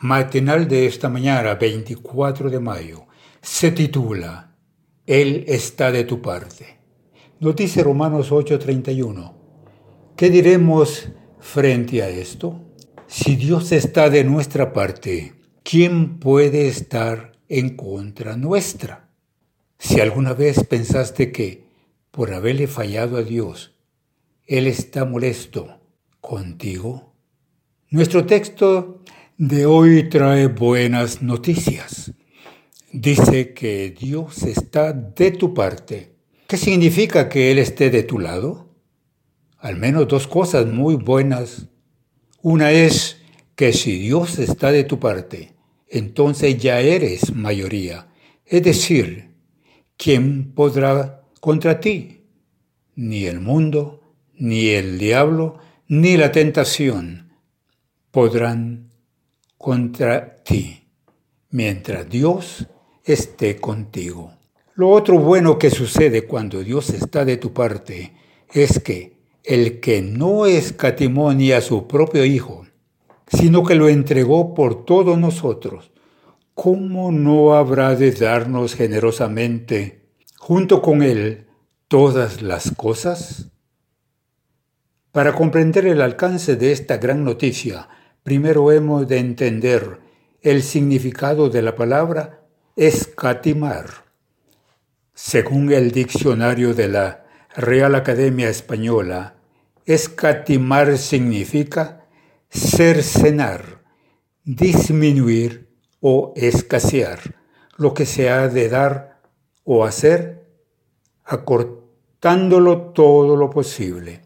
[0.00, 3.06] matinal de esta mañana, 24 de mayo,
[3.42, 4.56] se titula
[5.06, 6.78] Él está de tu parte.
[7.38, 9.34] Nos dice Romanos 8:31.
[10.16, 11.08] ¿Qué diremos
[11.38, 12.64] frente a esto?
[13.06, 19.10] Si Dios está de nuestra parte, ¿quién puede estar en contra nuestra?
[19.78, 21.64] Si alguna vez pensaste que,
[22.10, 23.74] por haberle fallado a Dios,
[24.46, 25.80] Él está molesto
[26.20, 27.14] contigo,
[27.90, 29.02] nuestro texto
[29.40, 32.12] de hoy trae buenas noticias.
[32.92, 36.12] Dice que Dios está de tu parte.
[36.46, 38.68] ¿Qué significa que Él esté de tu lado?
[39.56, 41.68] Al menos dos cosas muy buenas.
[42.42, 43.22] Una es
[43.56, 45.54] que si Dios está de tu parte,
[45.88, 48.08] entonces ya eres mayoría.
[48.44, 49.36] Es decir,
[49.96, 52.26] ¿quién podrá contra ti?
[52.94, 54.02] Ni el mundo,
[54.34, 55.56] ni el diablo,
[55.88, 57.32] ni la tentación
[58.10, 58.89] podrán
[59.60, 60.88] contra ti,
[61.50, 62.66] mientras Dios
[63.04, 64.32] esté contigo.
[64.74, 68.14] Lo otro bueno que sucede cuando Dios está de tu parte
[68.54, 72.66] es que el que no escatimó ni a su propio Hijo,
[73.26, 75.92] sino que lo entregó por todos nosotros,
[76.54, 80.06] ¿cómo no habrá de darnos generosamente,
[80.38, 81.48] junto con Él,
[81.86, 83.50] todas las cosas?
[85.12, 87.90] Para comprender el alcance de esta gran noticia,
[88.22, 90.00] primero hemos de entender
[90.42, 92.40] el significado de la palabra
[92.76, 93.86] escatimar.
[95.14, 99.34] Según el diccionario de la Real Academia Española,
[99.84, 102.06] escatimar significa
[102.48, 103.82] cercenar,
[104.44, 105.68] disminuir
[106.00, 107.36] o escasear
[107.76, 109.20] lo que se ha de dar
[109.64, 110.46] o hacer,
[111.24, 114.22] acortándolo todo lo posible.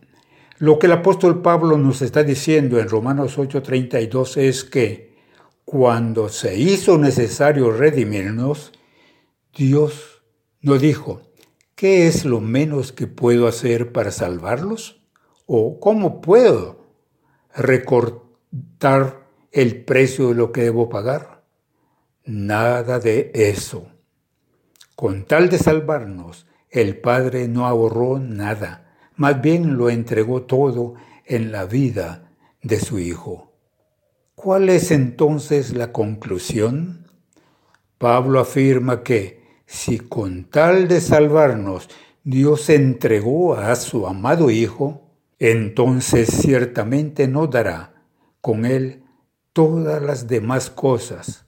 [0.64, 5.14] Lo que el apóstol Pablo nos está diciendo en Romanos 8:32 es que
[5.66, 8.72] cuando se hizo necesario redimirnos,
[9.54, 10.22] Dios
[10.62, 11.20] nos dijo,
[11.74, 15.02] ¿qué es lo menos que puedo hacer para salvarlos?
[15.44, 16.86] ¿O cómo puedo
[17.54, 21.44] recortar el precio de lo que debo pagar?
[22.24, 23.86] Nada de eso.
[24.96, 28.83] Con tal de salvarnos, el Padre no ahorró nada
[29.16, 30.94] más bien lo entregó todo
[31.24, 32.30] en la vida
[32.62, 33.52] de su Hijo.
[34.34, 37.06] ¿Cuál es entonces la conclusión?
[37.98, 41.88] Pablo afirma que si con tal de salvarnos
[42.24, 47.94] Dios entregó a su amado Hijo, entonces ciertamente no dará
[48.40, 49.04] con Él
[49.52, 51.46] todas las demás cosas.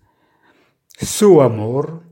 [0.88, 2.04] Su amor,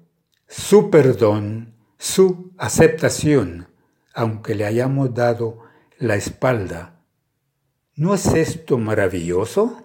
[0.48, 3.68] su perdón, su aceptación,
[4.14, 5.58] aunque le hayamos dado
[5.98, 7.00] la espalda.
[7.96, 9.82] ¿No es esto maravilloso?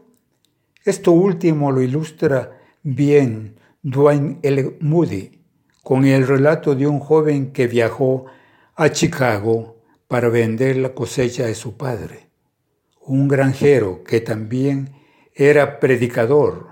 [0.85, 4.77] Esto último lo ilustra bien Dwayne L.
[4.79, 5.39] Moody
[5.83, 8.25] con el relato de un joven que viajó
[8.75, 12.29] a Chicago para vender la cosecha de su padre,
[13.01, 14.93] un granjero que también
[15.33, 16.67] era predicador.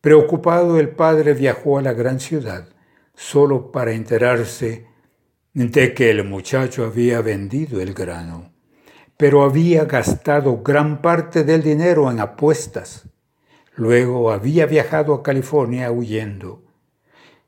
[0.00, 2.68] Preocupado el padre viajó a la gran ciudad
[3.14, 4.86] solo para enterarse
[5.54, 8.52] de que el muchacho había vendido el grano,
[9.16, 13.08] pero había gastado gran parte del dinero en apuestas.
[13.74, 16.64] Luego había viajado a California huyendo.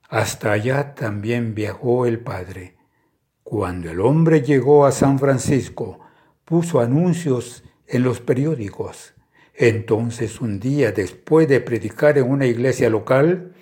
[0.08, 2.76] Hasta allá también viajó el padre.
[3.42, 6.00] Cuando el hombre llegó a San Francisco,
[6.44, 9.14] puso anuncios en los periódicos.
[9.54, 13.52] Entonces un día, después de predicar en una iglesia local,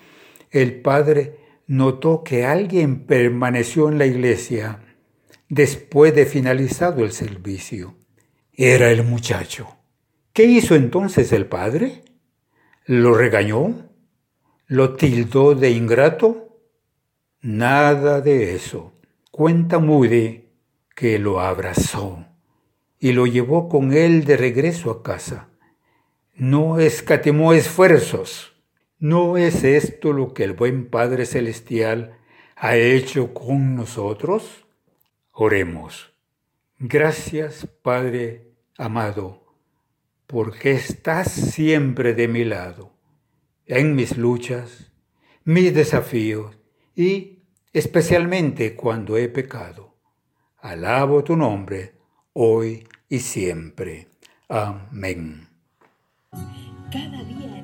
[0.49, 1.37] el padre
[1.69, 4.79] notó que alguien permaneció en la iglesia
[5.49, 7.95] después de finalizado el servicio.
[8.53, 9.77] Era el muchacho.
[10.33, 12.01] ¿Qué hizo entonces el padre?
[12.85, 13.87] ¿Lo regañó?
[14.65, 16.59] ¿Lo tildó de ingrato?
[17.41, 18.99] Nada de eso.
[19.29, 20.49] Cuenta Moody
[20.95, 22.25] que lo abrazó
[22.99, 25.49] y lo llevó con él de regreso a casa.
[26.33, 28.58] No escatimó esfuerzos
[28.99, 32.17] ¿No es esto lo que el buen Padre Celestial
[32.55, 34.65] ha hecho con nosotros?
[35.31, 36.13] Oremos.
[36.77, 39.45] Gracias, Padre amado,
[40.25, 42.97] porque estás siempre de mi lado.
[43.65, 44.91] en mis luchas,
[45.43, 46.57] mis desafíos
[46.95, 49.95] y especialmente cuando he pecado.
[50.57, 51.93] Alabo tu nombre
[52.33, 54.07] hoy y siempre.
[54.47, 55.47] Amén.
[56.91, 57.63] Cada día